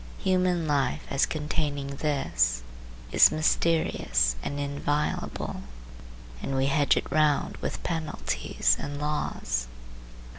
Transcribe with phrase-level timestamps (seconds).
[0.23, 2.63] Human life, as containing this,
[3.11, 5.61] is mysterious and inviolable,
[6.41, 9.67] and we hedge it round with penalties and laws.